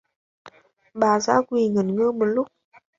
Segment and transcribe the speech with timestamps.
[0.99, 2.47] Bà dã quỳ ngẩn ngơ một lúc